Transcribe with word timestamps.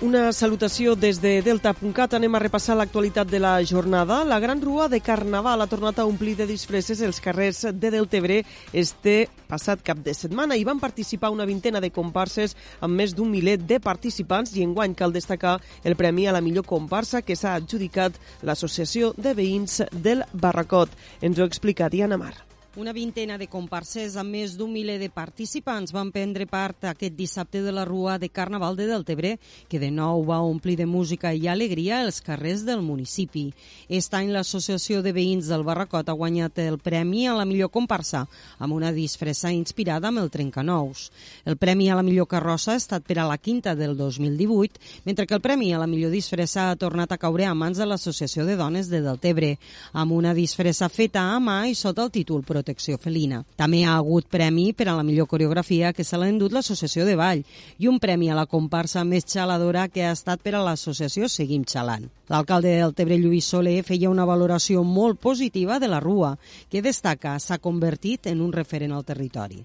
Una 0.00 0.28
salutació 0.30 0.92
des 0.94 1.16
de 1.18 1.40
Delta.cat. 1.42 2.12
Anem 2.14 2.36
a 2.36 2.40
repassar 2.44 2.76
l'actualitat 2.78 3.26
de 3.26 3.40
la 3.42 3.56
jornada. 3.66 4.20
La 4.22 4.38
gran 4.38 4.60
rua 4.62 4.86
de 4.86 5.00
Carnaval 5.02 5.58
ha 5.58 5.66
tornat 5.66 5.98
a 5.98 6.04
omplir 6.06 6.36
de 6.38 6.46
disfresses 6.46 7.02
els 7.02 7.18
carrers 7.18 7.64
de 7.74 7.90
Deltebre 7.90 8.44
este 8.70 9.16
passat 9.50 9.82
cap 9.82 9.98
de 10.06 10.14
setmana. 10.14 10.54
Hi 10.54 10.62
van 10.62 10.78
participar 10.78 11.32
una 11.34 11.48
vintena 11.50 11.82
de 11.82 11.90
comparses 11.90 12.54
amb 12.78 12.94
més 12.94 13.10
d'un 13.10 13.26
miler 13.26 13.58
de 13.58 13.82
participants 13.82 14.54
i 14.54 14.62
enguany 14.62 14.94
cal 14.94 15.10
destacar 15.10 15.58
el 15.82 15.98
premi 15.98 16.28
a 16.28 16.36
la 16.36 16.46
millor 16.46 16.62
comparsa 16.62 17.26
que 17.26 17.34
s'ha 17.34 17.58
adjudicat 17.58 18.22
l'Associació 18.46 19.16
de 19.18 19.34
Veïns 19.34 19.82
del 19.90 20.22
Barracot. 20.32 20.94
Ens 21.20 21.42
ho 21.42 21.50
explica 21.50 21.90
Diana 21.90 22.22
Mar. 22.22 22.47
Una 22.78 22.92
vintena 22.92 23.34
de 23.40 23.48
comparses 23.50 24.14
amb 24.20 24.30
més 24.30 24.52
d'un 24.54 24.70
miler 24.70 25.00
de 25.00 25.08
participants 25.10 25.90
van 25.90 26.12
prendre 26.14 26.44
part 26.46 26.84
aquest 26.86 27.16
dissabte 27.18 27.58
de 27.58 27.72
la 27.74 27.82
Rua 27.82 28.20
de 28.22 28.28
Carnaval 28.30 28.76
de 28.78 28.84
Deltebre, 28.86 29.32
que 29.66 29.80
de 29.82 29.88
nou 29.90 30.22
va 30.28 30.36
omplir 30.46 30.76
de 30.78 30.86
música 30.86 31.32
i 31.34 31.48
alegria 31.50 32.04
els 32.04 32.20
carrers 32.22 32.62
del 32.62 32.84
municipi. 32.86 33.48
Aquest 33.88 34.14
any 34.14 34.30
l'Associació 34.30 35.00
de 35.02 35.10
Veïns 35.16 35.48
del 35.50 35.64
Barracot 35.66 36.06
ha 36.06 36.14
guanyat 36.20 36.60
el 36.68 36.78
premi 36.78 37.24
a 37.26 37.34
la 37.34 37.48
millor 37.50 37.72
comparsa, 37.74 38.20
amb 38.62 38.78
una 38.78 38.92
disfressa 38.94 39.50
inspirada 39.50 40.12
amb 40.12 40.22
el 40.22 40.30
Trencanous. 40.30 41.08
El 41.50 41.58
premi 41.58 41.90
a 41.90 41.98
la 41.98 42.06
millor 42.06 42.30
carrossa 42.30 42.76
ha 42.76 42.78
estat 42.78 43.02
per 43.02 43.18
a 43.18 43.26
la 43.26 43.40
quinta 43.42 43.74
del 43.74 43.96
2018, 43.98 45.02
mentre 45.02 45.26
que 45.26 45.34
el 45.34 45.42
premi 45.42 45.72
a 45.74 45.82
la 45.82 45.90
millor 45.90 46.14
disfressa 46.14 46.70
ha 46.70 46.78
tornat 46.78 47.10
a 47.10 47.18
caure 47.18 47.50
a 47.50 47.58
mans 47.58 47.82
de 47.82 47.90
l'Associació 47.90 48.46
de 48.46 48.54
Dones 48.54 48.86
de 48.86 49.02
Deltebre, 49.02 49.56
amb 49.98 50.14
una 50.14 50.30
disfressa 50.30 50.86
feta 50.86 51.26
a 51.34 51.42
mà 51.42 51.64
i 51.66 51.74
sota 51.74 52.06
el 52.06 52.14
títol 52.14 52.46
Protecció 52.46 52.67
protecció 52.68 52.98
felina. 53.00 53.42
També 53.56 53.84
ha 53.84 53.96
hagut 53.96 54.28
premi 54.28 54.72
per 54.76 54.88
a 54.88 54.96
la 54.96 55.04
millor 55.06 55.26
coreografia 55.26 55.94
que 55.96 56.04
se 56.04 56.18
l'ha 56.18 56.28
endut 56.28 56.52
l'Associació 56.52 57.06
de 57.06 57.16
Ball 57.16 57.44
i 57.78 57.88
un 57.88 57.98
premi 57.98 58.28
a 58.28 58.36
la 58.36 58.46
comparsa 58.46 59.04
més 59.04 59.24
xaladora 59.24 59.88
que 59.88 60.04
ha 60.04 60.12
estat 60.12 60.44
per 60.44 60.54
a 60.54 60.62
l'associació 60.64 61.28
Seguim 61.28 61.64
Xalant. 61.64 62.10
L'alcalde 62.28 62.76
del 62.76 62.92
Tebre, 62.94 63.16
Lluís 63.16 63.48
Soler, 63.48 63.80
feia 63.82 64.12
una 64.12 64.28
valoració 64.28 64.84
molt 64.84 65.18
positiva 65.18 65.80
de 65.80 65.88
la 65.88 66.00
Rua, 66.04 66.36
que 66.68 66.84
destaca 66.84 67.38
s'ha 67.40 67.58
convertit 67.58 68.28
en 68.28 68.44
un 68.44 68.52
referent 68.52 68.92
al 68.92 69.08
territori 69.08 69.64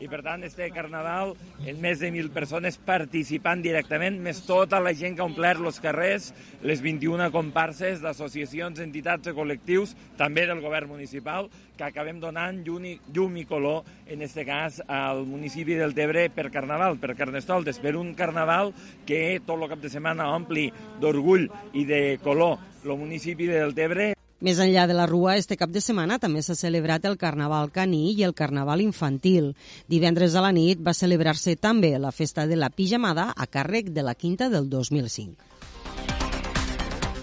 i 0.00 0.08
per 0.08 0.22
tant 0.24 0.42
este 0.46 0.66
carnaval 0.72 1.34
en 1.68 1.80
més 1.80 2.00
de 2.00 2.08
1.000 2.08 2.32
persones 2.32 2.78
participant 2.80 3.60
directament, 3.62 4.16
més 4.24 4.40
tota 4.48 4.80
la 4.80 4.94
gent 4.96 5.16
que 5.16 5.22
ha 5.22 5.28
omplert 5.28 5.60
els 5.60 5.80
carrers, 5.84 6.30
les 6.64 6.80
21 6.80 7.28
comparses 7.34 8.00
d'associacions, 8.00 8.80
entitats 8.80 9.28
i 9.28 9.36
col·lectius, 9.36 9.92
també 10.16 10.46
del 10.48 10.62
govern 10.64 10.88
municipal, 10.94 11.50
que 11.76 11.86
acabem 11.86 12.18
donant 12.20 12.62
llum 12.64 12.86
i, 12.88 12.94
llum 13.14 13.36
i 13.40 13.44
color, 13.48 13.84
en 14.08 14.24
este 14.24 14.46
cas, 14.48 14.80
al 14.88 15.24
municipi 15.28 15.76
del 15.78 15.94
Tebre 15.96 16.26
per 16.32 16.48
carnaval, 16.52 16.98
per 17.00 17.14
Carnestoltes, 17.16 17.80
per 17.80 17.94
un 18.00 18.14
carnaval 18.16 18.74
que 19.08 19.40
tot 19.44 19.60
el 19.60 19.68
cap 19.68 19.84
de 19.84 19.92
setmana 19.92 20.30
ompli 20.34 20.70
d'orgull 21.00 21.48
i 21.76 21.84
de 21.88 22.02
color 22.24 22.58
el 22.84 22.96
municipi 22.96 23.48
del 23.48 23.76
Tebre. 23.76 24.14
Més 24.40 24.56
enllà 24.56 24.86
de 24.88 24.94
la 24.96 25.04
Rua, 25.04 25.34
este 25.36 25.56
cap 25.60 25.68
de 25.68 25.82
setmana 25.84 26.16
també 26.18 26.40
s'ha 26.40 26.54
celebrat 26.56 27.04
el 27.04 27.18
Carnaval 27.20 27.68
Caní 27.74 28.14
i 28.14 28.24
el 28.24 28.32
Carnaval 28.32 28.80
Infantil. 28.80 29.50
Divendres 29.92 30.32
a 30.32 30.40
la 30.40 30.52
nit 30.56 30.80
va 30.80 30.96
celebrar-se 30.96 31.58
també 31.60 31.92
la 32.00 32.08
festa 32.08 32.46
de 32.48 32.56
la 32.56 32.72
pijamada 32.72 33.34
a 33.36 33.46
càrrec 33.46 33.92
de 33.92 34.06
la 34.06 34.16
Quinta 34.16 34.48
del 34.48 34.70
2005. 34.72 35.59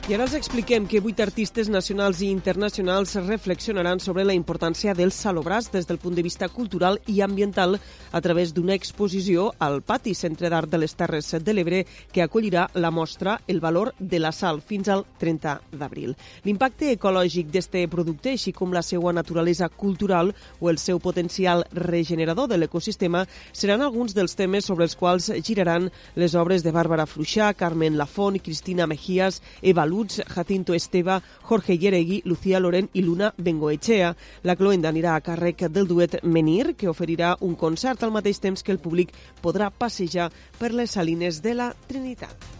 I 0.07 0.13
ara 0.15 0.23
els 0.23 0.37
expliquem 0.37 0.85
que 0.87 1.01
vuit 1.03 1.19
artistes 1.19 1.67
nacionals 1.67 2.21
i 2.23 2.29
internacionals 2.31 3.17
reflexionaran 3.25 3.99
sobre 3.99 4.23
la 4.23 4.31
importància 4.37 4.93
del 4.95 5.09
salobràs 5.11 5.65
des 5.73 5.83
del 5.83 5.97
punt 5.99 6.15
de 6.15 6.23
vista 6.23 6.47
cultural 6.47 7.01
i 7.11 7.19
ambiental 7.19 7.75
a 7.75 8.21
través 8.23 8.53
d'una 8.55 8.77
exposició 8.79 9.49
al 9.59 9.81
Pati 9.83 10.13
Centre 10.15 10.47
d'Art 10.47 10.71
de 10.71 10.79
les 10.79 10.95
Terres 10.95 11.33
de 11.43 11.53
l'Ebre 11.53 11.81
que 12.13 12.23
acollirà 12.23 12.69
la 12.75 12.89
mostra 12.89 13.41
El 13.47 13.59
valor 13.59 13.91
de 13.99 14.21
la 14.23 14.31
sal 14.31 14.61
fins 14.61 14.87
al 14.87 15.03
30 15.19 15.57
d'abril. 15.73 16.15
L'impacte 16.45 16.93
ecològic 16.93 17.51
d'este 17.51 17.83
producte, 17.91 18.31
així 18.31 18.55
com 18.55 18.71
la 18.71 18.85
seva 18.87 19.11
naturalesa 19.11 19.67
cultural 19.67 20.31
o 20.61 20.71
el 20.71 20.79
seu 20.79 21.03
potencial 21.03 21.65
regenerador 21.73 22.47
de 22.47 22.61
l'ecosistema, 22.61 23.25
seran 23.51 23.83
alguns 23.83 24.15
dels 24.15 24.39
temes 24.39 24.71
sobre 24.71 24.87
els 24.87 24.95
quals 24.95 25.33
giraran 25.43 25.91
les 26.15 26.39
obres 26.39 26.63
de 26.63 26.71
Bàrbara 26.71 27.09
Fluixà, 27.11 27.51
Carmen 27.59 27.99
Lafont, 27.99 28.39
Cristina 28.39 28.87
Mejías, 28.87 29.43
Eva 29.61 29.83
Lutz, 29.97 30.21
Jacinto 30.27 30.75
Esteva, 30.75 31.23
Jorge 31.41 31.77
Yeregui, 31.77 32.21
Lucía 32.25 32.59
Loren 32.59 32.89
i 32.93 33.01
Luna 33.01 33.33
Bengoechea. 33.37 34.13
La 34.43 34.55
cloenda 34.55 34.91
anirà 34.93 35.15
a 35.17 35.23
càrrec 35.25 35.65
del 35.73 35.89
duet 35.89 36.19
Menir, 36.21 36.75
que 36.77 36.91
oferirà 36.91 37.33
un 37.41 37.57
concert 37.57 38.05
al 38.05 38.13
mateix 38.13 38.37
temps 38.43 38.61
que 38.61 38.75
el 38.75 38.83
públic 38.83 39.15
podrà 39.41 39.71
passejar 39.73 40.29
per 40.59 40.71
les 40.77 40.93
salines 40.99 41.41
de 41.41 41.57
la 41.57 41.73
Trinitat. 41.89 42.56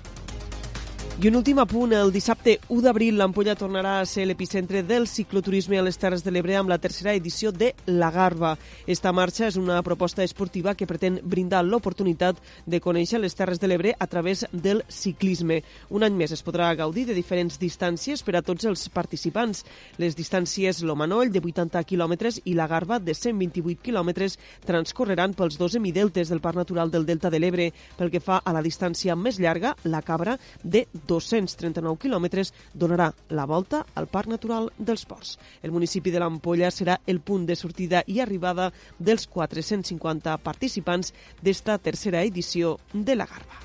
I 1.20 1.30
un 1.30 1.36
últim 1.36 1.58
apunt, 1.58 1.96
el 1.98 2.12
dissabte 2.14 2.60
1 2.70 2.84
d'abril 2.86 3.16
l'Ampolla 3.18 3.56
tornarà 3.58 3.96
a 3.98 4.06
ser 4.06 4.28
l'epicentre 4.30 4.84
del 4.86 5.08
cicloturisme 5.10 5.80
a 5.80 5.82
les 5.82 5.98
Terres 5.98 6.22
de 6.22 6.30
l'Ebre 6.30 6.54
amb 6.60 6.70
la 6.70 6.78
tercera 6.78 7.16
edició 7.18 7.50
de 7.50 7.72
La 7.88 8.12
Garba. 8.14 8.52
Esta 8.86 9.10
marxa 9.10 9.48
és 9.48 9.56
una 9.58 9.80
proposta 9.82 10.22
esportiva 10.22 10.76
que 10.78 10.86
pretén 10.86 11.18
brindar 11.24 11.64
l'oportunitat 11.66 12.38
de 12.68 12.80
conèixer 12.80 13.18
les 13.18 13.34
Terres 13.34 13.58
de 13.58 13.66
l'Ebre 13.66 13.96
a 13.98 14.06
través 14.06 14.44
del 14.52 14.84
ciclisme. 14.94 15.64
Un 15.90 16.06
any 16.06 16.14
més 16.14 16.36
es 16.38 16.46
podrà 16.46 16.70
gaudir 16.78 17.08
de 17.10 17.18
diferents 17.18 17.58
distàncies 17.58 18.22
per 18.22 18.38
a 18.38 18.44
tots 18.46 18.70
els 18.70 18.86
participants. 18.94 19.64
Les 19.98 20.14
distàncies 20.14 20.84
Lomanoll, 20.86 21.34
de 21.34 21.42
80 21.42 21.82
quilòmetres, 21.82 22.44
i 22.46 22.54
La 22.54 22.70
Garba, 22.70 23.00
de 23.02 23.18
128 23.18 23.82
quilòmetres, 23.90 24.38
transcorreran 24.70 25.34
pels 25.34 25.58
dos 25.58 25.82
hemideltes 25.82 26.30
del 26.30 26.46
Parc 26.46 26.62
Natural 26.62 26.94
del 26.94 27.10
Delta 27.10 27.34
de 27.34 27.42
l'Ebre. 27.42 27.72
Pel 27.98 28.14
que 28.14 28.22
fa 28.22 28.38
a 28.46 28.54
la 28.54 28.62
distància 28.62 29.18
més 29.18 29.42
llarga, 29.42 29.74
la 29.82 30.06
Cabra, 30.06 30.38
de 30.62 30.86
239 31.08 31.98
quilòmetres, 32.04 32.54
donarà 32.74 33.12
la 33.30 33.48
volta 33.50 33.86
al 33.96 34.10
Parc 34.12 34.32
Natural 34.34 34.70
dels 34.78 35.06
Ports. 35.08 35.38
El 35.64 35.72
municipi 35.72 36.12
de 36.12 36.22
l'Ampolla 36.22 36.72
serà 36.74 37.00
el 37.08 37.22
punt 37.22 37.48
de 37.48 37.56
sortida 37.56 38.04
i 38.08 38.20
arribada 38.22 38.72
dels 39.00 39.28
450 39.32 40.38
participants 40.44 41.14
d'esta 41.42 41.78
tercera 41.78 42.24
edició 42.24 42.78
de 42.94 43.16
la 43.16 43.26
Garba. 43.26 43.64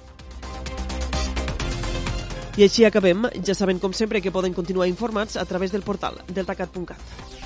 I 2.52 2.66
així 2.66 2.84
acabem. 2.84 3.24
Ja 3.46 3.54
saben, 3.56 3.78
com 3.80 3.94
sempre, 3.96 4.20
que 4.20 4.32
poden 4.34 4.52
continuar 4.52 4.90
informats 4.90 5.38
a 5.40 5.46
través 5.48 5.72
del 5.72 5.86
portal 5.86 6.20
deltacat.cat. 6.28 7.41